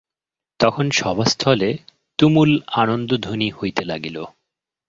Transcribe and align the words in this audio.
তখন 0.59 0.85
সভাস্থলে 0.91 1.69
তুমুল 2.19 2.51
আনন্দধ্বনি 2.73 3.47
হইতে 3.51 3.83
লাগিল। 3.85 4.17